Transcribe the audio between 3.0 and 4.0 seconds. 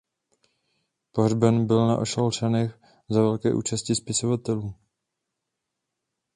za velké účasti